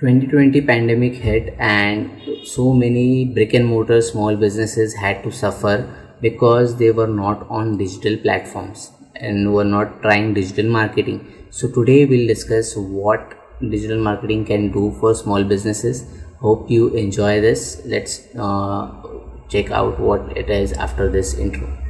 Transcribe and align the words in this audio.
2020 0.00 0.60
pandemic 0.60 1.14
hit 1.14 1.54
and 1.58 2.08
so 2.44 2.72
many 2.72 3.24
brick 3.24 3.52
and 3.52 3.66
mortar 3.66 4.00
small 4.00 4.36
businesses 4.36 4.94
had 4.94 5.24
to 5.24 5.32
suffer 5.32 5.74
because 6.20 6.76
they 6.76 6.92
were 6.92 7.08
not 7.08 7.44
on 7.50 7.76
digital 7.76 8.16
platforms 8.18 8.92
and 9.16 9.52
were 9.52 9.64
not 9.64 10.00
trying 10.00 10.34
digital 10.34 10.70
marketing. 10.70 11.18
So 11.50 11.68
today 11.68 12.04
we'll 12.04 12.28
discuss 12.28 12.76
what 12.76 13.34
digital 13.60 13.98
marketing 13.98 14.44
can 14.44 14.70
do 14.70 14.96
for 15.00 15.16
small 15.16 15.42
businesses. 15.42 16.06
Hope 16.38 16.70
you 16.70 16.94
enjoy 16.94 17.40
this. 17.40 17.82
Let's 17.84 18.24
uh, 18.36 19.02
check 19.48 19.72
out 19.72 19.98
what 19.98 20.36
it 20.36 20.48
is 20.48 20.72
after 20.74 21.10
this 21.10 21.34
intro 21.34 21.87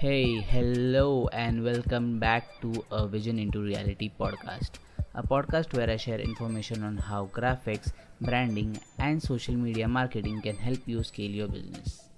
Hey, 0.00 0.40
hello, 0.40 1.28
and 1.32 1.62
welcome 1.62 2.18
back 2.18 2.60
to 2.62 2.84
a 2.90 3.06
Vision 3.06 3.38
into 3.38 3.60
Reality 3.60 4.10
podcast, 4.18 4.70
a 5.14 5.22
podcast 5.22 5.74
where 5.76 5.90
I 5.90 5.96
share 5.96 6.20
information 6.20 6.84
on 6.84 6.96
how 6.96 7.26
graphics, 7.26 7.92
branding, 8.20 8.78
and 8.98 9.22
social 9.22 9.54
media 9.56 9.86
marketing 9.88 10.40
can 10.40 10.56
help 10.56 10.78
you 10.86 11.02
scale 11.02 11.30
your 11.30 11.48
business. 11.48 12.08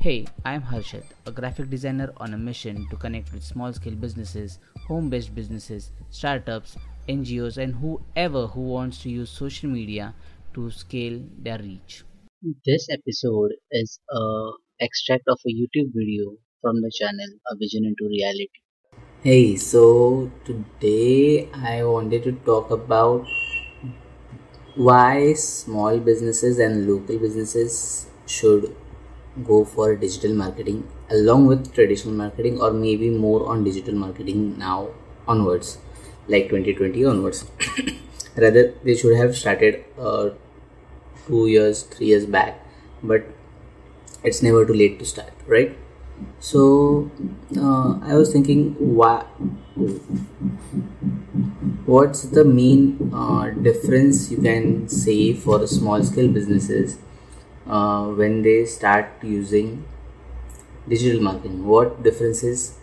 Hey, 0.00 0.26
I'm 0.44 0.62
Harshad, 0.62 1.04
a 1.26 1.30
graphic 1.30 1.70
designer 1.70 2.12
on 2.16 2.34
a 2.34 2.38
mission 2.38 2.88
to 2.90 2.96
connect 2.96 3.32
with 3.32 3.44
small 3.44 3.72
scale 3.72 3.94
businesses, 3.94 4.58
home 4.88 5.08
based 5.10 5.32
businesses, 5.32 5.92
startups, 6.10 6.76
NGOs, 7.08 7.56
and 7.58 7.74
whoever 7.76 8.48
who 8.48 8.62
wants 8.62 9.00
to 9.02 9.10
use 9.10 9.30
social 9.30 9.70
media 9.70 10.12
to 10.54 10.70
scale 10.72 11.22
their 11.38 11.58
reach. 11.58 12.02
This 12.66 12.88
episode 12.90 13.52
is 13.70 14.00
a 14.10 14.50
extract 14.80 15.24
of 15.28 15.38
a 15.46 15.52
YouTube 15.52 15.92
video 15.94 16.32
from 16.62 16.80
the 16.80 16.90
channel 16.98 17.30
A 17.50 17.56
Vision 17.56 17.84
into 17.84 18.08
Reality. 18.08 18.60
Hey, 19.22 19.56
so 19.56 20.30
today 20.44 21.50
I 21.52 21.84
wanted 21.84 22.24
to 22.24 22.32
talk 22.46 22.70
about 22.70 23.26
why 24.76 25.34
small 25.34 25.98
businesses 25.98 26.58
and 26.58 26.88
local 26.88 27.18
businesses 27.18 28.06
should 28.26 28.74
go 29.44 29.64
for 29.64 29.96
digital 29.96 30.34
marketing 30.34 30.88
along 31.10 31.46
with 31.46 31.72
traditional 31.74 32.14
marketing 32.14 32.60
or 32.60 32.72
maybe 32.72 33.10
more 33.10 33.46
on 33.48 33.62
digital 33.64 33.94
marketing 33.94 34.58
now 34.58 34.88
onwards 35.28 35.78
like 36.28 36.48
2020 36.48 37.04
onwards 37.04 37.44
rather 38.36 38.74
they 38.84 38.94
should 38.96 39.16
have 39.16 39.36
started 39.36 39.84
uh, 39.98 40.30
two 41.26 41.46
years 41.46 41.82
three 41.82 42.06
years 42.06 42.26
back 42.26 42.66
but 43.02 43.24
it's 44.24 44.42
never 44.42 44.64
too 44.66 44.74
late 44.74 44.98
to 44.98 45.04
start 45.04 45.32
right? 45.46 45.76
So 46.38 47.10
uh, 47.56 47.98
i 48.02 48.14
was 48.14 48.30
thinking 48.32 48.74
why 48.78 49.24
what's 51.86 52.22
the 52.22 52.44
main 52.44 53.10
uh, 53.14 53.50
difference 53.50 54.30
you 54.30 54.38
can 54.38 54.88
say 54.88 55.32
for 55.34 55.66
small 55.66 56.02
scale 56.02 56.28
businesses 56.28 56.98
uh, 57.66 58.06
when 58.06 58.42
they 58.42 58.64
start 58.64 59.08
using 59.22 59.84
digital 60.88 61.22
marketing? 61.22 61.64
What 61.64 62.02
differences 62.02 62.78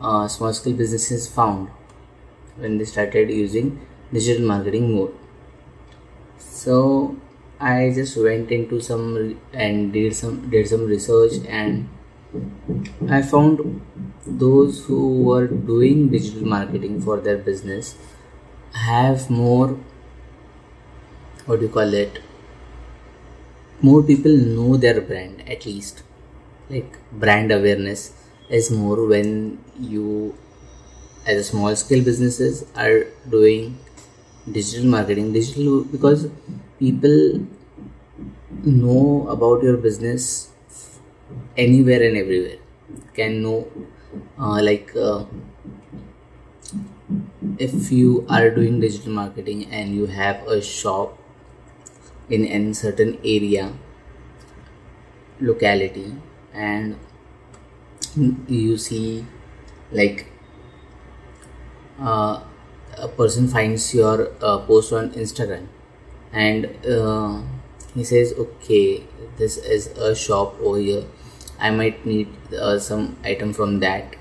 uh, 0.00 0.28
small 0.28 0.52
scale 0.52 0.74
businesses 0.74 1.28
found 1.28 1.68
when 2.56 2.78
they 2.78 2.84
started 2.84 3.30
using 3.30 3.80
digital 4.12 4.46
marketing 4.46 4.92
more? 4.92 5.12
So 6.38 7.16
I 7.62 7.92
just 7.94 8.16
went 8.16 8.50
into 8.50 8.80
some 8.80 9.40
and 9.52 9.92
did 9.92 10.14
some 10.14 10.50
did 10.50 10.68
some 10.68 10.86
research 10.86 11.34
and 11.48 11.88
I 13.08 13.22
found 13.22 13.80
those 14.26 14.84
who 14.86 15.22
were 15.22 15.46
doing 15.46 16.08
digital 16.08 16.46
marketing 16.46 17.00
for 17.00 17.20
their 17.20 17.38
business 17.38 17.94
have 18.72 19.28
more 19.30 19.78
what 21.46 21.60
do 21.60 21.66
you 21.66 21.72
call 21.72 21.92
it? 21.94 22.20
More 23.80 24.02
people 24.02 24.36
know 24.36 24.76
their 24.76 25.00
brand 25.00 25.48
at 25.48 25.66
least. 25.66 26.02
Like 26.70 26.96
brand 27.12 27.52
awareness 27.52 28.12
is 28.48 28.70
more 28.70 29.06
when 29.06 29.58
you 29.78 30.34
as 31.26 31.38
a 31.38 31.44
small 31.44 31.74
scale 31.76 32.04
businesses 32.04 32.64
are 32.76 33.04
doing 33.28 33.78
digital 34.50 34.86
marketing 34.86 35.32
digital 35.32 35.84
because 35.84 36.28
people 36.78 37.46
know 38.64 39.26
about 39.28 39.62
your 39.62 39.76
business 39.76 40.50
anywhere 41.56 42.02
and 42.02 42.16
everywhere. 42.16 42.58
Can 43.14 43.42
know 43.42 43.68
uh, 44.38 44.60
like 44.62 44.94
uh, 44.96 45.24
if 47.58 47.90
you 47.90 48.26
are 48.28 48.50
doing 48.50 48.80
digital 48.80 49.12
marketing 49.12 49.64
and 49.70 49.94
you 49.94 50.06
have 50.06 50.46
a 50.46 50.60
shop 50.60 51.18
in 52.28 52.44
any 52.46 52.72
certain 52.72 53.18
area 53.24 53.72
locality 55.40 56.14
and 56.54 56.96
you 58.48 58.76
see 58.76 59.24
like 59.90 60.26
uh, 62.00 62.40
a 62.98 63.08
person 63.08 63.48
finds 63.48 63.94
your 63.94 64.32
uh, 64.42 64.58
post 64.58 64.92
on 64.92 65.10
instagram 65.10 65.66
and 66.32 66.66
uh, 66.86 67.40
he 67.94 68.04
says 68.04 68.32
okay 68.38 69.04
this 69.36 69.56
is 69.56 69.86
a 69.98 70.14
shop 70.14 70.56
over 70.60 70.78
here. 70.78 71.04
I 71.58 71.70
might 71.70 72.04
need 72.04 72.28
uh, 72.54 72.78
some 72.78 73.16
item 73.24 73.52
from 73.52 73.80
that. 73.80 74.16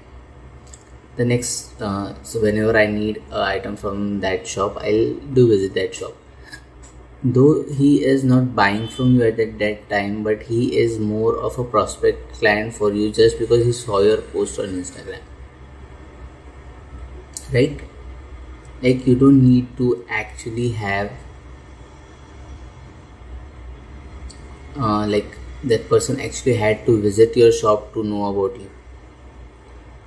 The 1.17 1.25
next 1.25 1.81
uh, 1.81 2.15
so 2.23 2.41
whenever 2.41 2.77
i 2.77 2.85
need 2.85 3.17
an 3.17 3.41
item 3.41 3.75
from 3.75 4.21
that 4.21 4.47
shop 4.47 4.77
i'll 4.77 5.13
do 5.37 5.47
visit 5.49 5.73
that 5.73 5.93
shop. 5.93 6.13
Though 7.23 7.63
he 7.63 8.03
is 8.03 8.23
not 8.23 8.55
buying 8.55 8.87
from 8.87 9.15
you 9.15 9.25
at 9.25 9.37
that, 9.37 9.59
that 9.59 9.89
time 9.89 10.23
but 10.23 10.43
he 10.43 10.77
is 10.77 10.97
more 10.99 11.37
of 11.37 11.59
a 11.59 11.63
prospect 11.63 12.33
client 12.39 12.73
for 12.73 12.91
you 12.93 13.11
just 13.11 13.37
because 13.37 13.65
he 13.65 13.73
saw 13.73 13.99
your 13.99 14.21
post 14.21 14.57
on 14.59 14.67
instagram. 14.67 15.19
Right 17.53 17.90
like 18.81 19.05
you 19.07 19.15
don't 19.15 19.41
need 19.47 19.67
to 19.77 20.05
actually 20.09 20.69
have 20.71 21.11
uh, 24.77 25.05
like 25.07 25.37
that 25.63 25.87
person 25.89 26.19
actually 26.19 26.55
had 26.55 26.85
to 26.85 26.99
visit 27.01 27.35
your 27.37 27.51
shop 27.51 27.93
to 27.93 28.03
know 28.03 28.25
about 28.25 28.59
you. 28.59 28.69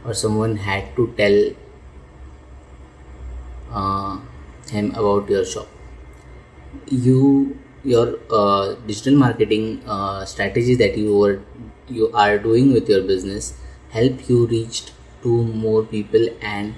Or 0.04 0.14
someone 0.14 0.54
had 0.56 0.94
to 0.96 1.12
tell 1.16 1.50
uh, 3.72 4.18
him 4.70 4.90
about 4.94 5.28
your 5.28 5.44
shop. 5.44 5.68
You 6.86 7.58
your 7.84 8.18
uh, 8.30 8.74
digital 8.86 9.14
marketing 9.18 9.82
uh, 9.86 10.24
strategy 10.24 10.74
that 10.76 10.96
you 10.96 11.16
were 11.16 11.40
you 11.88 12.10
are 12.14 12.38
doing 12.38 12.72
with 12.72 12.88
your 12.88 13.02
business 13.02 13.52
help 13.90 14.26
you 14.28 14.46
reach 14.46 14.84
to 15.22 15.42
more 15.64 15.82
people 15.82 16.26
and 16.40 16.74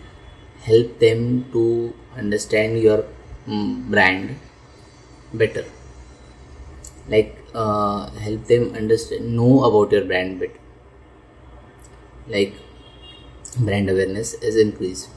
help 0.66 0.99
them 0.99 1.44
to 1.53 1.94
understand 2.16 2.78
your 2.81 3.04
um, 3.49 3.87
brand 3.91 4.37
better. 5.32 5.65
Like 7.09 7.37
uh, 7.54 8.10
help 8.10 8.47
them 8.47 8.75
understand 8.75 9.34
know 9.34 9.65
about 9.65 9.93
your 9.93 10.05
brand 10.05 10.41
bit 10.41 10.56
like 12.28 12.55
brand 13.59 13.91
awareness 13.91 14.34
is 14.34 14.56
increased. 14.56 15.09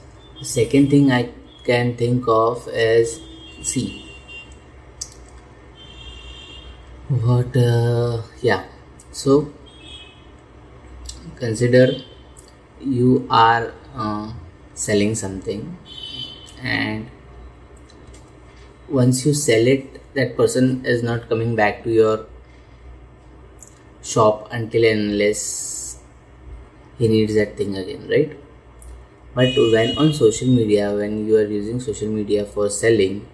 Second 0.41 0.89
thing 0.89 1.11
i 1.11 1.29
can 1.65 1.95
think 1.97 2.27
of 2.27 2.67
is 2.69 3.19
see 3.61 4.05
what 7.09 7.55
uh, 7.57 8.21
yeah. 8.41 8.63
So 9.11 9.51
consider 11.35 11.87
you 12.79 13.27
are 13.29 13.73
uh, 13.95 14.31
selling 14.85 15.13
something 15.15 15.77
and 16.63 17.07
once 18.87 19.25
you 19.25 19.33
sell 19.33 19.67
it 19.75 20.01
that 20.15 20.35
person 20.35 20.83
is 20.85 21.03
not 21.03 21.29
coming 21.29 21.55
back 21.55 21.83
to 21.83 21.91
your 21.91 22.25
shop 24.01 24.47
until 24.51 24.85
unless 24.91 25.99
he 26.97 27.07
needs 27.07 27.33
that 27.35 27.57
thing 27.57 27.75
again 27.77 28.07
right? 28.09 28.37
But 29.35 29.55
when 29.55 29.97
on 29.97 30.13
social 30.13 30.47
media 30.47 30.93
when 30.93 31.27
you 31.27 31.37
are 31.37 31.45
using 31.45 31.79
social 31.79 32.07
media 32.09 32.45
for 32.45 32.69
selling 32.69 33.27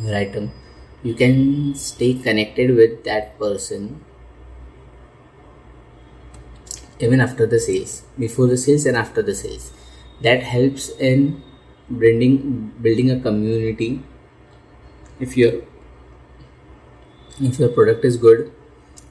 your 0.00 0.16
item 0.16 0.50
you 1.02 1.14
can 1.14 1.74
stay 1.74 2.14
connected 2.14 2.74
with 2.74 3.04
that 3.04 3.38
person 3.38 4.00
even 7.00 7.20
after 7.20 7.46
the 7.46 7.58
sales 7.58 8.02
before 8.18 8.46
the 8.46 8.56
sales 8.56 8.86
and 8.86 8.96
after 8.96 9.22
the 9.22 9.34
sales 9.34 9.72
that 10.22 10.42
helps 10.42 10.88
in 10.98 11.42
building 11.98 12.72
building 12.82 13.10
a 13.10 13.20
community. 13.20 14.02
If 15.20 15.36
your 15.36 15.62
if 17.40 17.58
your 17.58 17.68
product 17.68 18.04
is 18.04 18.16
good 18.16 18.52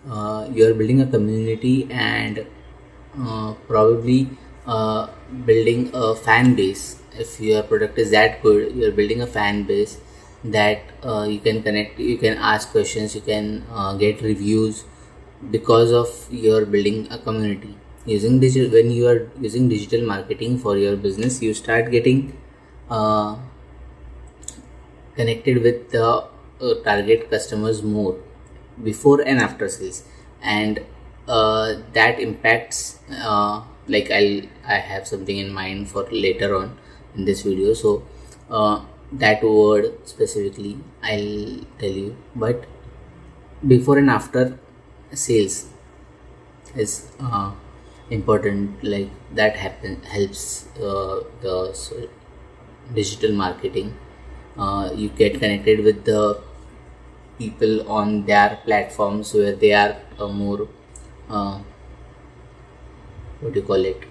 uh, 0.10 0.48
you 0.54 0.66
are 0.68 0.74
building 0.74 1.02
a 1.02 1.08
community 1.08 1.88
and 1.92 2.46
uh, 3.20 3.54
probably 3.68 4.30
uh, 4.68 5.08
building 5.46 5.92
a 5.94 6.16
fan 6.16 6.56
base. 6.56 7.00
If 7.18 7.40
your 7.40 7.64
product 7.64 8.00
is 8.00 8.12
that 8.12 8.42
good 8.42 8.76
you're 8.76 8.92
building 8.92 9.22
a 9.22 9.28
fan 9.28 9.64
base 9.64 10.00
that 10.44 10.82
uh, 11.04 11.24
you 11.30 11.40
can 11.40 11.64
connect 11.64 12.00
you 12.00 12.18
can 12.18 12.38
ask 12.38 12.72
questions 12.72 13.16
you 13.16 13.22
can 13.22 13.66
uh, 13.72 13.96
get 13.96 14.22
reviews 14.22 14.84
because 15.52 15.92
of 15.92 16.10
your 16.32 16.66
building 16.66 17.08
a 17.12 17.18
community 17.18 17.76
using 18.06 18.40
digital 18.40 18.72
when 18.72 18.92
you 18.92 19.08
are 19.08 19.30
using 19.40 19.70
digital 19.70 20.06
marketing 20.06 20.58
for 20.58 20.78
your 20.78 20.96
business 20.96 21.42
you 21.42 21.54
start 21.54 21.90
getting 21.92 22.38
uh, 22.90 23.38
connected 25.16 25.62
with 25.62 25.92
the 25.92 26.06
uh, 26.62 26.74
target 26.84 27.30
customers 27.30 27.84
more 27.84 28.18
before 28.84 29.22
and 29.22 29.40
after 29.40 29.70
sales. 29.70 30.04
And 30.42 30.84
uh, 31.28 31.76
that 31.94 32.20
impacts 32.20 33.00
uh, 33.12 33.64
like 33.88 34.12
i'll 34.12 34.42
i 34.66 34.76
have 34.76 35.08
something 35.08 35.38
in 35.38 35.52
mind 35.54 35.90
for 35.90 36.04
later 36.12 36.56
on 36.56 36.78
in 37.16 37.26
this 37.26 37.44
video. 37.44 37.74
So 37.74 38.04
uh, 38.50 38.82
that 39.14 39.44
word 39.44 40.08
specifically 40.08 40.78
i'll 41.02 41.66
tell 41.80 41.92
you. 41.92 42.18
But 42.36 42.66
before 43.66 43.98
and 43.98 44.10
after 44.10 44.60
sales 45.14 45.70
is 46.76 47.12
uh, 47.20 47.52
important 48.10 48.84
like 48.84 49.10
that 49.34 49.56
happen 49.56 50.02
helps 50.04 50.68
uh, 50.78 51.22
the 51.42 51.72
so 51.74 52.10
digital 52.94 53.32
marketing. 53.34 53.98
Uh, 54.58 54.92
you 54.96 55.10
get 55.10 55.40
connected 55.40 55.84
with 55.84 56.06
the 56.06 56.40
people 57.38 57.90
on 57.90 58.26
their 58.26 58.60
platforms 58.66 59.34
where 59.34 59.56
they 59.56 59.74
are 59.74 59.96
uh, 60.20 60.28
more 60.28 60.68
uh, 61.30 61.60
what 63.42 63.54
do 63.54 63.60
you 63.60 63.66
call 63.66 63.84
it 63.86 64.04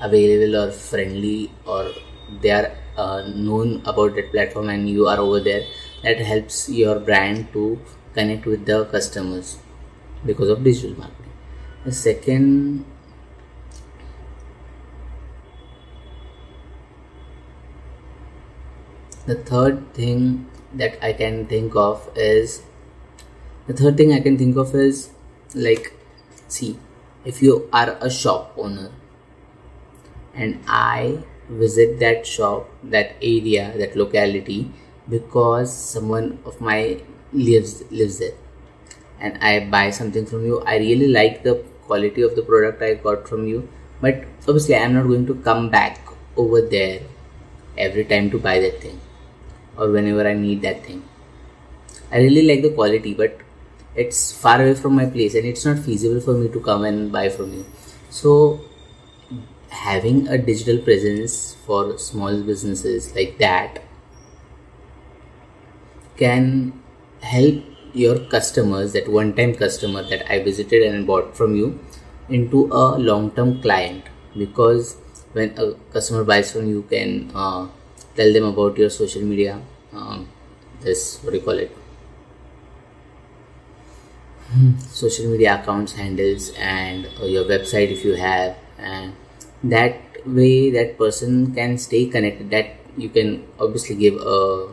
available 0.00 0.56
or 0.56 0.70
friendly 0.70 1.50
or 1.66 1.90
they 2.42 2.50
are 2.50 2.72
uh, 2.96 3.22
known 3.34 3.80
about 3.86 4.14
that 4.14 4.30
platform 4.30 4.68
and 4.68 4.88
you 4.88 5.06
are 5.06 5.18
over 5.18 5.40
there. 5.40 5.64
That 6.02 6.18
helps 6.20 6.68
your 6.68 7.00
brand 7.00 7.52
to 7.54 7.80
connect 8.14 8.46
with 8.46 8.66
the 8.66 8.84
customers 8.86 9.58
because 10.24 10.48
of 10.48 10.62
digital 10.62 10.96
marketing 10.98 11.27
the 11.88 11.94
second 11.94 12.84
the 19.28 19.36
third 19.50 19.78
thing 19.98 20.26
that 20.80 20.98
i 21.08 21.12
can 21.20 21.38
think 21.52 21.78
of 21.84 22.10
is 22.24 22.56
the 23.68 23.76
third 23.80 23.96
thing 24.00 24.12
i 24.16 24.20
can 24.26 24.36
think 24.42 24.60
of 24.64 24.74
is 24.74 25.00
like 25.68 25.88
see 26.56 26.68
if 27.24 27.40
you 27.46 27.56
are 27.72 27.96
a 28.08 28.10
shop 28.18 28.52
owner 28.66 28.90
and 30.34 30.60
i 30.80 31.18
visit 31.62 31.98
that 32.04 32.26
shop 32.34 32.68
that 32.96 33.16
area 33.32 33.64
that 33.78 33.96
locality 34.02 34.58
because 35.16 35.72
someone 35.94 36.28
of 36.44 36.60
my 36.60 37.00
lives 37.32 37.82
lives 38.02 38.18
there 38.18 38.36
and 39.20 39.42
i 39.52 39.58
buy 39.76 39.88
something 40.02 40.26
from 40.26 40.44
you 40.44 40.62
i 40.74 40.76
really 40.86 41.12
like 41.18 41.42
the 41.48 41.56
quality 41.90 42.22
of 42.22 42.36
the 42.36 42.42
product 42.42 42.82
i 42.82 42.94
got 42.94 43.28
from 43.28 43.46
you. 43.46 43.68
But 44.00 44.24
obviously 44.46 44.76
i'm 44.76 44.94
not 44.94 45.06
going 45.08 45.26
to 45.26 45.34
come 45.48 45.68
back 45.70 46.00
over 46.36 46.60
there 46.60 47.00
every 47.76 48.04
time 48.04 48.30
to 48.30 48.38
buy 48.38 48.58
that 48.60 48.80
thing 48.82 49.00
or 49.76 49.90
whenever 49.90 50.26
i 50.28 50.34
need 50.34 50.62
that 50.62 50.84
thing. 50.84 51.02
I 52.12 52.18
really 52.18 52.46
like 52.46 52.62
the 52.62 52.70
quality 52.70 53.14
but 53.14 53.40
it's 53.94 54.32
far 54.32 54.62
away 54.62 54.74
from 54.74 54.94
my 54.94 55.06
place 55.06 55.34
and 55.34 55.44
it's 55.44 55.64
not 55.64 55.78
feasible 55.78 56.20
for 56.20 56.34
me 56.34 56.48
to 56.48 56.60
come 56.60 56.84
and 56.84 57.10
buy 57.10 57.28
from 57.28 57.52
you. 57.52 57.66
So 58.10 58.60
having 59.70 60.28
a 60.28 60.38
digital 60.38 60.78
presence 60.78 61.56
for 61.66 61.98
small 61.98 62.42
businesses 62.42 63.14
like 63.14 63.38
that 63.38 63.82
can 66.16 66.72
help 67.20 67.62
your 67.98 68.18
customers 68.34 68.92
that 68.92 69.08
one 69.08 69.32
time 69.34 69.54
customer 69.54 70.02
that 70.02 70.22
i 70.32 70.38
visited 70.42 70.82
and 70.82 71.06
bought 71.06 71.36
from 71.36 71.54
you 71.56 71.78
into 72.28 72.66
a 72.72 72.98
long 72.98 73.30
term 73.32 73.60
client. 73.62 74.04
Because 74.36 74.96
when 75.32 75.54
a 75.58 75.72
customer 75.92 76.24
buys 76.24 76.52
from 76.52 76.68
you 76.68 76.82
can 76.82 77.30
uh, 77.34 77.66
tell 78.16 78.32
them 78.32 78.44
about 78.44 78.76
your 78.76 78.90
social 78.90 79.22
media 79.22 79.60
um, 79.92 80.28
this 80.80 81.18
what 81.22 81.30
do 81.32 81.38
you 81.38 81.44
call 81.44 81.58
it? 81.58 81.76
Social 84.88 85.26
media 85.30 85.60
accounts 85.60 85.92
handles 85.92 86.50
and 86.56 87.06
uh, 87.20 87.24
your 87.26 87.44
website 87.44 87.90
if 87.90 88.04
you 88.04 88.14
have. 88.14 88.56
And 88.78 89.14
that 89.62 90.00
way 90.26 90.70
that 90.70 90.98
person 90.98 91.54
can 91.54 91.78
stay 91.78 92.06
connected 92.06 92.50
that 92.50 92.76
you 92.96 93.08
can 93.08 93.46
obviously 93.60 93.96
give 93.96 94.14
a 94.20 94.68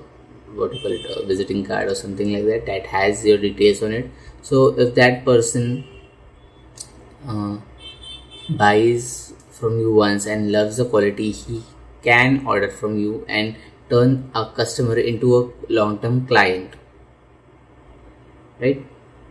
what 0.55 0.73
you 0.73 0.79
call 0.81 0.91
it 0.91 1.05
a 1.09 1.25
visiting 1.25 1.63
card 1.65 1.89
or 1.89 1.95
something 1.95 2.31
like 2.33 2.45
that 2.45 2.65
that 2.65 2.87
has 2.87 3.25
your 3.25 3.37
details 3.37 3.83
on 3.83 3.91
it. 3.91 4.09
So 4.41 4.67
if 4.79 4.95
that 4.95 5.25
person 5.25 5.85
uh, 7.27 7.57
buys 8.49 9.33
from 9.51 9.79
you 9.79 9.93
once 9.93 10.25
and 10.25 10.51
loves 10.51 10.77
the 10.77 10.85
quality 10.85 11.31
he 11.31 11.63
can 12.03 12.45
order 12.45 12.69
from 12.69 12.97
you 12.99 13.25
and 13.27 13.55
turn 13.89 14.29
a 14.35 14.45
customer 14.55 14.97
into 14.97 15.37
a 15.37 15.49
long-term 15.69 16.27
client. 16.27 16.75
Right? 18.59 18.85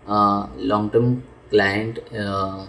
Uh, 0.06 0.48
long-term 0.56 1.24
client 1.50 1.98
uh, 2.12 2.66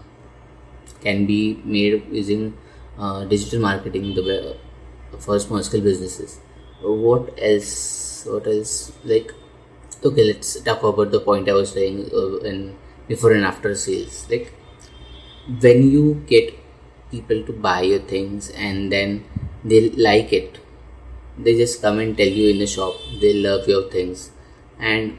can 1.01 1.25
be 1.25 1.59
made 1.63 2.05
using 2.11 2.57
uh, 2.97 3.25
digital 3.25 3.59
marketing 3.59 4.13
the 4.15 4.57
for 5.19 5.39
small 5.39 5.63
scale 5.63 5.81
businesses. 5.81 6.39
What 6.81 7.33
else 7.37 8.04
what 8.25 8.47
else 8.47 8.91
like 9.03 9.31
okay 10.03 10.23
let's 10.31 10.59
talk 10.61 10.83
about 10.83 11.11
the 11.11 11.19
point 11.19 11.49
i 11.49 11.53
was 11.53 11.71
saying 11.71 12.09
uh, 12.13 12.37
in 12.51 12.75
before 13.07 13.33
and 13.33 13.45
after 13.45 13.75
sales. 13.75 14.27
Like 14.29 14.51
when 15.61 15.91
you 15.91 16.23
get 16.27 16.53
people 17.11 17.43
to 17.45 17.53
buy 17.53 17.81
your 17.81 17.99
things 17.99 18.49
and 18.49 18.91
then 18.91 19.23
they 19.63 19.89
like 19.91 20.33
it 20.33 20.59
they 21.37 21.55
just 21.57 21.81
come 21.81 21.99
and 21.99 22.17
tell 22.17 22.27
you 22.41 22.49
in 22.49 22.59
the 22.59 22.67
shop 22.67 22.95
they 23.21 23.33
love 23.33 23.67
your 23.67 23.89
things. 23.91 24.31
And 24.79 25.17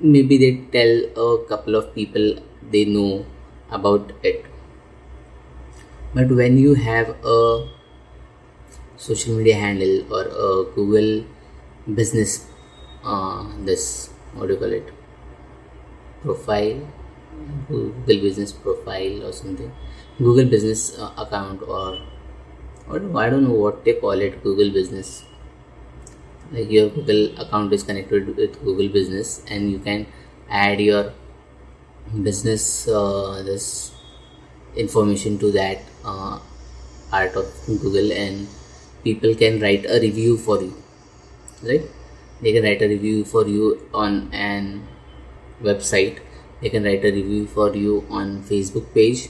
maybe 0.00 0.38
they 0.38 0.52
tell 0.76 1.34
a 1.34 1.44
couple 1.48 1.74
of 1.76 1.94
people 1.94 2.36
they 2.70 2.84
know 2.86 3.26
about 3.70 4.12
it. 4.22 4.44
But 6.14 6.28
when 6.30 6.56
you 6.58 6.74
have 6.74 7.16
a 7.24 7.68
social 8.96 9.34
media 9.36 9.56
handle 9.56 9.94
or 10.14 10.24
a 10.48 10.64
google 10.74 11.24
business 11.94 12.46
uh, 13.04 13.44
this 13.64 14.10
what 14.34 14.46
do 14.46 14.54
you 14.54 14.58
call 14.58 14.72
it 14.72 14.92
profile 16.22 16.80
google 17.68 18.20
business 18.26 18.52
profile 18.52 19.24
or 19.26 19.32
something 19.32 19.72
google 20.18 20.44
business 20.44 20.98
uh, 20.98 21.12
account 21.16 21.62
or 21.62 21.98
I 22.92 23.30
don't 23.30 23.44
know 23.44 23.52
what 23.52 23.84
they 23.84 23.92
call 23.94 24.20
it 24.20 24.42
google 24.42 24.70
business. 24.70 25.24
Like 26.50 26.68
your 26.68 26.88
google 26.88 27.40
account 27.40 27.72
is 27.72 27.84
connected 27.84 28.36
with 28.36 28.58
google 28.64 28.88
business 28.88 29.44
and 29.46 29.70
you 29.70 29.78
can 29.78 30.06
add 30.50 30.80
your 30.80 31.12
business 32.24 32.88
uh, 32.88 33.42
this 33.46 33.92
information 34.74 35.38
to 35.38 35.52
that 35.52 35.82
uh, 36.04 36.40
part 37.10 37.36
of 37.36 37.46
google 37.66 38.10
and 38.10 38.48
people 39.04 39.34
can 39.36 39.60
write 39.60 39.86
a 39.88 40.00
review 40.00 40.36
for 40.36 40.60
you 40.60 40.74
right 41.62 41.82
they 42.40 42.52
can 42.52 42.64
write 42.64 42.80
a 42.80 42.88
review 42.88 43.24
for 43.24 43.46
you 43.46 43.86
on 43.92 44.30
an 44.32 44.88
website. 45.62 46.20
They 46.60 46.70
can 46.70 46.84
write 46.84 47.04
a 47.04 47.12
review 47.12 47.46
for 47.46 47.74
you 47.74 48.06
on 48.08 48.42
facebook 48.42 48.92
page. 48.94 49.28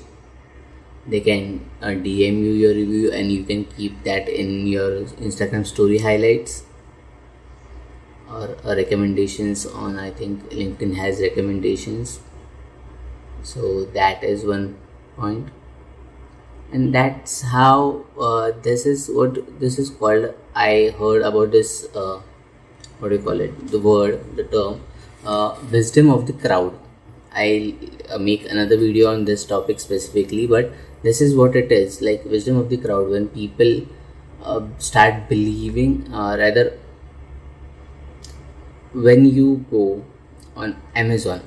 They 1.07 1.21
can 1.21 1.69
uh, 1.83 1.95
dm 2.07 2.39
you 2.45 2.53
your 2.53 2.75
review 2.75 3.11
and 3.13 3.33
you 3.33 3.45
can 3.45 3.65
keep 3.65 4.05
that 4.05 4.29
in 4.29 4.67
your 4.67 5.05
instagram 5.27 5.67
story 5.67 5.99
highlights 5.99 6.65
or 8.31 8.57
uh, 8.65 8.77
recommendations 8.77 9.65
on 9.67 9.99
i 9.99 10.11
think 10.11 10.45
linkedin 10.51 10.95
has 10.95 11.21
recommendations. 11.21 12.21
So 13.43 13.87
that 13.87 14.23
is 14.23 14.45
one 14.45 14.77
point 15.17 15.49
and 16.73 16.95
that's 16.95 17.43
how 17.43 18.05
uh, 18.21 18.53
this 18.62 18.87
is 18.87 19.09
what 19.11 19.39
this 19.61 19.79
is 19.79 19.91
called 19.91 20.33
i 20.55 20.95
heard 20.99 21.23
about 21.23 21.50
this 21.50 21.87
uh, 21.95 22.21
what 22.99 23.09
do 23.11 23.17
you 23.17 23.23
call 23.23 23.41
it? 23.41 23.69
The 23.69 23.79
word 23.79 24.37
the 24.37 24.45
term 24.45 24.81
uh, 25.25 25.57
wisdom 25.73 26.11
of 26.11 26.27
the 26.27 26.35
crowd. 26.35 26.79
I'll 27.33 27.73
uh, 28.11 28.19
make 28.19 28.45
another 28.50 28.77
video 28.77 29.11
on 29.12 29.25
this 29.25 29.45
topic 29.45 29.81
specifically 29.81 30.47
but 30.47 30.73
this 31.03 31.21
is 31.21 31.35
what 31.35 31.57
it 31.57 31.73
is 31.73 32.03
like 32.03 32.25
wisdom 32.25 32.57
of 32.59 32.69
the 32.69 32.77
crowd. 32.77 33.09
When 33.11 33.29
people 33.29 33.87
uh, 34.43 34.62
start 34.79 35.29
believing 35.29 36.12
uh, 36.12 36.37
rather 36.39 36.79
when 38.93 39.25
you 39.25 39.65
go 39.71 40.05
on 40.57 40.77
amazon 40.97 41.41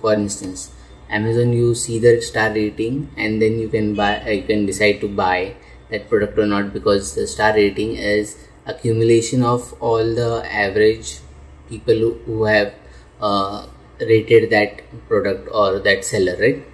for 0.00 0.14
instance 0.14 0.70
amazon 1.10 1.52
you 1.52 1.74
see 1.74 1.98
the 1.98 2.20
star 2.20 2.50
rating 2.52 3.10
and 3.16 3.40
then 3.40 3.58
you 3.58 3.68
can 3.68 3.94
buy 3.94 4.20
uh, 4.20 4.30
you 4.30 4.42
can 4.42 4.66
decide 4.66 5.00
to 5.00 5.08
buy 5.08 5.54
that 5.90 6.08
product 6.08 6.38
or 6.38 6.46
not 6.46 6.72
because 6.72 7.14
the 7.14 7.26
star 7.26 7.52
rating 7.54 7.96
is 7.96 8.36
accumulation 8.66 9.42
of 9.42 9.72
all 9.80 10.14
the 10.14 10.42
average 10.50 11.18
people 11.68 11.94
who, 11.94 12.12
who 12.26 12.44
have 12.44 12.74
uh, 13.20 13.66
rated 14.00 14.50
that 14.50 14.80
product 15.08 15.48
or 15.52 15.78
that 15.78 16.04
seller 16.04 16.36
right? 16.38 16.64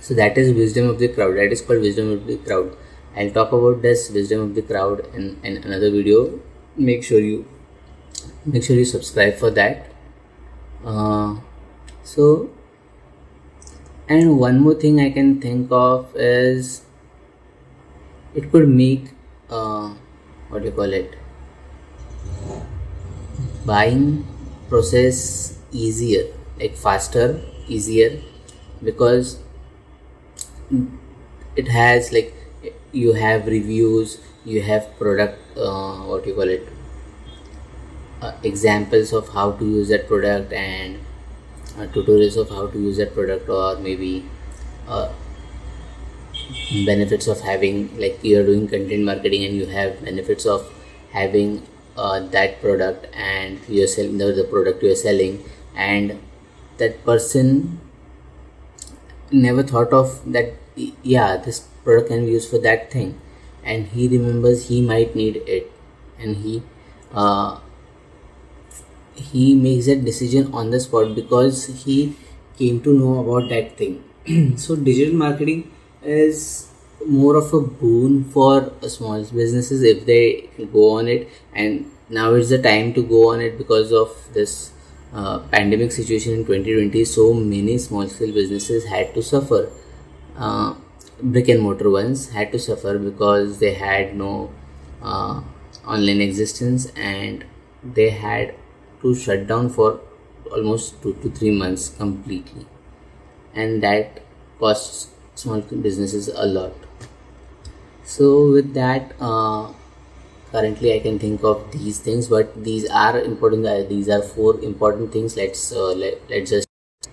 So 0.00 0.14
that 0.14 0.38
is 0.38 0.52
wisdom 0.52 0.88
of 0.88 0.98
the 0.98 1.08
crowd. 1.08 1.36
That 1.36 1.52
is 1.52 1.60
called 1.60 1.80
wisdom 1.80 2.12
of 2.12 2.26
the 2.26 2.36
crowd. 2.38 2.76
I'll 3.16 3.30
talk 3.30 3.52
about 3.52 3.82
this 3.82 4.10
wisdom 4.10 4.40
of 4.40 4.54
the 4.54 4.62
crowd 4.62 5.06
in, 5.14 5.38
in 5.42 5.56
another 5.58 5.90
video. 5.90 6.40
Make 6.76 7.02
sure 7.02 7.20
you 7.20 7.46
make 8.46 8.62
sure 8.62 8.76
you 8.76 8.84
subscribe 8.84 9.34
for 9.34 9.50
that. 9.50 9.90
Uh, 10.84 11.36
so 12.04 12.50
and 14.08 14.38
one 14.38 14.58
more 14.60 14.74
thing 14.74 15.00
i 15.00 15.08
can 15.10 15.30
think 15.40 15.68
of 15.70 16.14
is 16.16 16.82
it 18.34 18.50
could 18.50 18.68
make 18.68 19.10
uh, 19.50 19.88
what 20.48 20.60
do 20.60 20.66
you 20.66 20.72
call 20.72 20.92
it? 20.92 21.14
Buying 23.64 24.26
process 24.68 25.58
easier 25.72 26.24
like 26.58 26.74
faster 26.76 27.40
easier 27.68 28.20
because 28.82 29.38
it 31.56 31.68
has 31.68 32.12
like 32.12 32.34
you 32.92 33.12
have 33.12 33.46
reviews 33.46 34.18
you 34.44 34.62
have 34.62 34.86
product 34.98 35.38
uh, 35.56 35.98
what 36.08 36.24
do 36.24 36.30
you 36.30 36.34
call 36.36 36.48
it? 36.48 36.66
Uh, 38.20 38.32
examples 38.42 39.12
of 39.12 39.28
how 39.28 39.52
to 39.52 39.64
use 39.64 39.88
that 39.90 40.08
product 40.08 40.52
and 40.52 40.98
uh, 41.78 41.86
tutorials 41.86 42.36
of 42.36 42.48
how 42.50 42.66
to 42.66 42.78
use 42.78 42.96
that 42.96 43.14
product 43.14 43.48
or 43.48 43.76
maybe 43.78 44.24
uh, 44.88 45.08
benefits 46.84 47.26
of 47.26 47.40
having 47.40 47.96
like 47.98 48.18
you're 48.22 48.44
doing 48.44 48.66
content 48.68 49.04
marketing 49.04 49.44
and 49.44 49.56
you 49.56 49.66
have 49.66 50.02
benefits 50.04 50.46
of 50.46 50.72
having 51.12 51.66
uh, 51.96 52.20
that 52.20 52.60
product 52.60 53.06
and 53.14 53.60
you're 53.68 53.86
selling 53.86 54.18
the, 54.18 54.46
product 54.50 54.82
you're 54.82 54.94
selling 54.94 55.42
and 55.74 56.18
that 56.78 57.04
person 57.04 57.80
never 59.30 59.62
thought 59.62 59.92
of 59.92 60.20
that 60.32 60.54
yeah 61.02 61.36
this 61.36 61.60
product 61.84 62.08
can 62.08 62.24
be 62.24 62.32
used 62.32 62.50
for 62.50 62.58
that 62.58 62.90
thing 62.90 63.20
and 63.64 63.88
he 63.88 64.08
remembers 64.08 64.68
he 64.68 64.80
might 64.80 65.14
need 65.14 65.36
it 65.46 65.70
and 66.18 66.36
he 66.36 66.62
uh, 67.12 67.58
he 69.32 69.54
makes 69.54 69.86
that 69.86 70.04
decision 70.04 70.52
on 70.52 70.70
the 70.70 70.80
spot 70.80 71.14
because 71.14 71.66
he 71.84 72.16
came 72.58 72.80
to 72.82 72.92
know 72.92 73.20
about 73.20 73.48
that 73.50 73.76
thing. 73.76 74.02
So 74.56 74.76
digital 74.76 75.14
marketing 75.14 75.70
is 76.02 76.70
more 77.06 77.36
of 77.36 77.52
a 77.54 77.60
boon 77.60 78.24
for 78.24 78.72
small 78.88 79.22
businesses 79.24 79.82
if 79.82 80.04
they 80.06 80.48
go 80.72 80.98
on 80.98 81.08
it. 81.08 81.28
And 81.54 81.90
now 82.08 82.34
is 82.34 82.50
the 82.50 82.60
time 82.60 82.92
to 82.94 83.02
go 83.02 83.32
on 83.32 83.40
it 83.40 83.58
because 83.58 83.92
of 83.92 84.10
this 84.32 84.72
uh, 85.12 85.38
pandemic 85.50 85.92
situation 85.92 86.34
in 86.34 86.44
2020 86.44 87.04
so 87.04 87.32
many 87.32 87.78
small 87.78 88.06
scale 88.08 88.32
businesses 88.32 88.84
had 88.84 89.14
to 89.14 89.22
suffer. 89.22 89.70
Uh, 90.36 90.74
brick 91.22 91.48
and 91.48 91.60
mortar 91.60 91.90
ones 91.90 92.30
had 92.30 92.52
to 92.52 92.58
suffer 92.58 92.98
because 92.98 93.58
they 93.58 93.74
had 93.74 94.14
no 94.14 94.52
uh, 95.02 95.40
online 95.86 96.20
existence 96.20 96.86
and 96.96 97.44
they 97.82 98.10
had 98.10 98.54
to 99.02 99.14
shut 99.14 99.46
down 99.46 99.68
for 99.68 100.00
almost 100.52 101.00
two 101.02 101.14
to 101.22 101.30
three 101.30 101.50
months 101.50 101.88
completely. 101.90 102.66
And 103.54 103.82
that 103.82 104.22
costs 104.58 105.08
small 105.34 105.60
businesses 105.60 106.28
a 106.28 106.46
lot. 106.46 106.74
So 108.04 108.50
with 108.52 108.74
that 108.74 109.12
uh, 109.20 109.72
currently 110.52 110.92
i 110.94 110.98
can 110.98 111.18
think 111.18 111.42
of 111.44 111.70
these 111.72 111.98
things 111.98 112.28
but 112.28 112.52
these 112.64 112.88
are 112.88 113.20
important 113.20 113.66
uh, 113.66 113.82
these 113.82 114.08
are 114.08 114.22
four 114.22 114.58
important 114.60 115.12
things. 115.12 115.36
Let's 115.36 115.72
uh, 115.72 115.92
let, 115.92 116.14
let's 116.30 116.50
just 116.50 116.68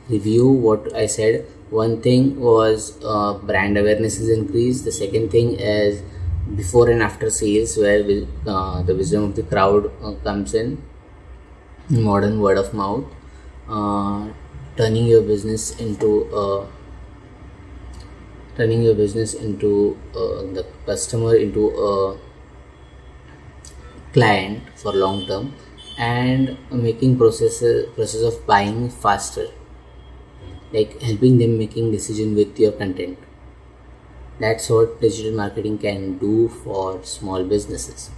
review 0.10 0.48
what 0.48 0.94
i 0.96 1.06
said. 1.06 1.46
One 1.70 2.02
thing 2.02 2.40
was 2.40 2.98
uh, 3.04 3.34
brand 3.34 3.78
awareness 3.78 4.20
is 4.20 4.30
increased. 4.30 4.86
The 4.86 4.92
second 4.92 5.32
thing 5.32 5.56
is 5.60 6.02
before 6.56 6.90
and 6.90 7.02
after 7.02 7.30
sales 7.30 7.76
where 7.76 8.02
uh, 8.48 8.84
the 8.84 8.96
wisdom 8.96 9.24
of 9.24 9.36
the 9.36 9.44
crowd 9.44 9.92
uh, 10.04 10.14
comes 10.24 10.54
in 10.54 10.82
modern 11.90 12.40
word 12.40 12.58
of 12.58 12.74
mouth 12.74 13.06
uh, 13.70 14.28
turning 14.76 15.06
your 15.06 15.22
business 15.22 15.80
into 15.80 16.24
a 16.34 16.68
turning 18.56 18.82
your 18.82 18.96
business 18.96 19.34
into 19.34 19.98
uh, 20.16 20.42
the 20.54 20.66
customer 20.86 21.36
into 21.36 21.70
a 21.70 22.18
client 24.14 24.64
for 24.76 24.94
long 24.94 25.26
term 25.28 25.54
and 25.98 26.58
making 26.72 27.18
process 27.18 27.60
process 27.96 28.22
of 28.22 28.46
buying 28.48 28.90
faster. 28.90 29.48
Like 30.72 31.02
helping 31.02 31.38
them 31.38 31.58
making 31.58 31.92
decision 31.92 32.36
with 32.36 32.60
your 32.60 32.72
content. 32.72 33.20
That's 34.40 34.70
what 34.70 35.00
digital 35.00 35.32
marketing 35.34 35.78
can 35.78 36.18
do 36.18 36.50
for 36.50 37.02
small 37.04 37.44
businesses 37.44 38.10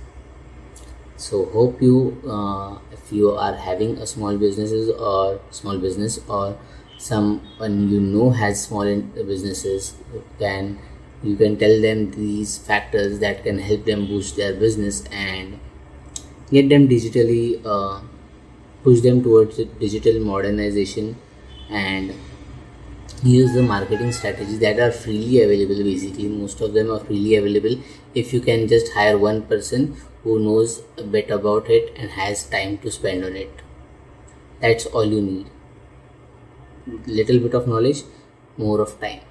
so 1.18 1.46
hope 1.46 1.82
you 1.82 1.98
uh, 2.30 2.78
if 2.92 3.12
you 3.12 3.32
are 3.32 3.56
having 3.56 3.98
a 3.98 4.08
small 4.08 4.38
businesses 4.38 4.90
or 4.90 5.40
small 5.52 5.78
business 5.78 6.20
or 6.30 6.58
someone 6.98 7.90
you 7.90 8.00
know 8.00 8.30
has 8.30 8.64
small 8.64 9.02
businesses 9.32 9.96
can 10.40 10.78
you 11.24 11.36
can 11.36 11.58
tell 11.58 11.82
them 11.82 12.12
these 12.12 12.58
factors 12.58 13.20
that 13.20 13.44
can 13.44 13.60
help 13.60 13.86
them 13.86 14.06
boost 14.08 14.36
their 14.36 14.54
business 14.54 15.04
and 15.12 15.60
get 16.52 16.70
them 16.70 16.88
digitally 16.88 17.62
uh, 17.66 18.00
push 18.84 19.02
them 19.02 19.24
towards 19.24 19.58
digital 19.80 20.20
modernization 20.20 21.16
and 21.70 22.14
use 23.24 23.54
the 23.54 23.64
marketing 23.64 24.12
strategies 24.12 24.60
that 24.60 24.80
are 24.80 24.92
freely 24.92 25.42
available 25.42 25.84
basically. 25.84 26.28
Most 26.28 26.62
of 26.62 26.74
them 26.74 26.92
are 26.92 27.00
freely 27.00 27.36
available. 27.36 27.82
If 28.14 28.34
you 28.34 28.42
can 28.42 28.68
just 28.68 28.94
hire 28.94 29.18
one 29.18 29.44
person 29.44 29.98
who 30.28 30.38
knows 30.46 30.82
a 30.98 31.04
bit 31.04 31.30
about 31.32 31.70
it 31.70 31.94
and 31.96 32.12
has 32.12 32.44
time 32.50 32.78
to 32.80 32.92
spend 32.92 33.24
on 33.24 33.36
it. 33.36 33.62
That's 34.62 34.86
all 34.88 35.06
you 35.06 35.22
need. 35.22 35.48
Little 37.06 37.40
bit 37.40 37.54
of 37.54 37.68
knowledge 37.68 38.04
more 38.58 38.82
of 38.82 39.00
time. 39.00 39.22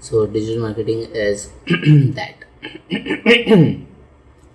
So 0.00 0.26
digital 0.26 0.62
marketing 0.62 1.00
is 1.26 1.50
that. 2.18 2.44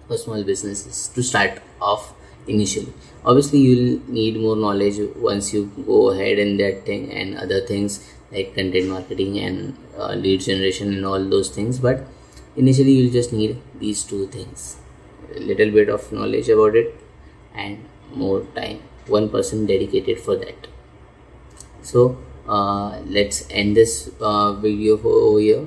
For 0.07 0.17
small 0.17 0.43
businesses 0.43 1.07
to 1.15 1.23
start 1.23 1.61
off 1.81 2.13
initially. 2.47 2.93
Obviously 3.25 3.59
you'll 3.59 4.01
need 4.07 4.39
more 4.39 4.55
knowledge 4.55 4.99
once 5.15 5.53
you 5.53 5.71
go 5.85 6.09
ahead 6.11 6.37
in 6.37 6.57
that 6.57 6.85
thing 6.85 7.11
and 7.11 7.37
other 7.37 7.61
things 7.61 8.01
like 8.31 8.53
content 8.53 8.89
marketing 8.89 9.39
and 9.39 9.77
uh, 9.97 10.13
lead 10.13 10.41
generation 10.41 10.93
and 10.93 11.05
all 11.05 11.23
those 11.29 11.49
things 11.49 11.79
but 11.79 12.05
initially 12.55 12.91
you'll 12.91 13.11
just 13.11 13.33
need 13.33 13.61
these 13.79 14.03
two 14.03 14.27
things. 14.27 14.77
A 15.35 15.39
little 15.39 15.71
bit 15.71 15.89
of 15.89 16.11
knowledge 16.11 16.49
about 16.49 16.75
it 16.75 16.95
and 17.55 17.85
more 18.13 18.41
time. 18.55 18.81
One 19.07 19.29
person 19.29 19.65
dedicated 19.65 20.19
for 20.19 20.35
that. 20.37 20.67
So 21.81 22.17
uh, 22.47 22.99
let's 23.05 23.47
end 23.49 23.75
this 23.75 24.11
uh, 24.21 24.53
video 24.53 25.01
over 25.01 25.39
here. 25.39 25.65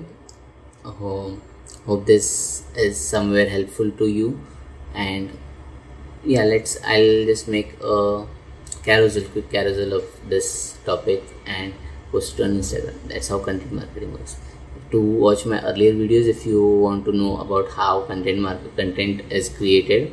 Hope 0.85 2.07
this 2.07 2.64
is 2.75 2.99
somewhere 2.99 3.49
helpful 3.49 3.90
to 3.93 4.07
you. 4.07 4.40
And 4.95 5.31
yeah 6.26 6.43
let's 6.43 6.76
i'll 6.93 7.25
just 7.31 7.47
make 7.47 7.75
a 7.81 8.26
carousel 8.87 9.26
quick 9.33 9.49
carousel 9.50 9.93
of 9.99 10.07
this 10.28 10.76
topic 10.85 11.23
and 11.47 11.73
post 12.11 12.38
it 12.38 12.43
on 12.45 12.50
instagram. 12.59 12.97
That's 13.07 13.28
how 13.28 13.38
content 13.38 13.73
marketing 13.73 14.12
works 14.12 14.37
to 14.90 15.00
watch 15.00 15.47
my 15.47 15.61
earlier 15.62 15.93
videos 15.95 16.28
if 16.28 16.47
you 16.47 16.62
want 16.64 17.05
to 17.07 17.12
know 17.12 17.38
about 17.38 17.71
how 17.71 18.02
content 18.02 18.38
market 18.40 18.76
content 18.76 19.23
is 19.31 19.49
created. 19.49 20.12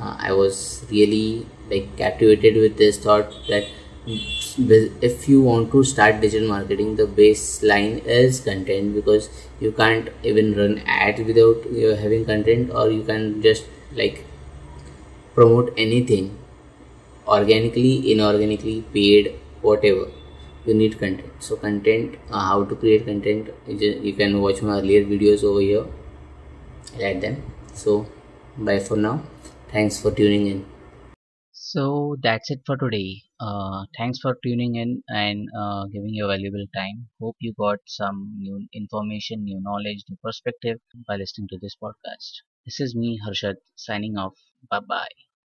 Uh, 0.00 0.16
i 0.28 0.32
was 0.32 0.84
really 0.90 1.46
like 1.70 1.88
captivated 1.96 2.54
with 2.56 2.78
this 2.78 2.98
thought 3.06 3.34
that 3.48 3.66
if 4.06 5.28
you 5.28 5.42
want 5.42 5.70
to 5.72 5.82
start 5.84 6.20
digital 6.20 6.48
marketing 6.48 6.96
the 6.96 7.06
baseline 7.18 8.02
is 8.04 8.40
content 8.40 8.94
because 8.94 9.28
you 9.60 9.70
can't 9.72 10.08
even 10.22 10.54
run 10.56 10.78
ads 10.86 11.20
without 11.20 11.70
you 11.70 11.88
having 12.04 12.24
content 12.24 12.70
or 12.70 12.90
you 12.90 13.02
can 13.02 13.42
just 13.42 13.66
like 13.92 14.24
promote 15.34 15.72
anything 15.76 16.36
organically 17.26 18.02
inorganically 18.14 18.82
paid 18.92 19.34
whatever 19.60 20.06
you 20.66 20.74
need 20.74 20.98
content 20.98 21.42
so 21.48 21.56
content 21.56 22.16
uh, 22.30 22.44
how 22.50 22.64
to 22.64 22.74
create 22.76 23.04
content 23.06 23.50
you 23.66 24.14
can 24.14 24.40
watch 24.40 24.62
my 24.62 24.78
earlier 24.78 25.04
videos 25.04 25.44
over 25.44 25.60
here 25.60 25.86
i 27.08 27.12
them 27.24 27.36
so 27.82 27.94
bye 28.68 28.78
for 28.88 28.96
now 29.06 29.16
thanks 29.72 30.00
for 30.02 30.10
tuning 30.20 30.46
in 30.52 30.64
So 31.52 32.16
that's 32.20 32.50
it 32.50 32.62
for 32.66 32.76
today. 32.76 33.22
Uh, 33.38 33.86
thanks 33.96 34.18
for 34.18 34.36
tuning 34.42 34.74
in 34.74 35.04
and 35.06 35.48
uh, 35.56 35.86
giving 35.86 36.12
your 36.12 36.26
valuable 36.26 36.66
time. 36.74 37.08
Hope 37.20 37.36
you 37.38 37.54
got 37.56 37.78
some 37.86 38.34
new 38.36 38.66
information, 38.72 39.44
new 39.44 39.60
knowledge, 39.60 40.04
new 40.08 40.16
perspective 40.24 40.80
by 41.06 41.14
listening 41.16 41.46
to 41.50 41.58
this 41.58 41.76
podcast. 41.80 42.42
This 42.66 42.80
is 42.80 42.96
me, 42.96 43.20
Harshad, 43.24 43.56
signing 43.76 44.18
off. 44.18 44.34
Bye 44.68 44.80
bye. 44.80 45.29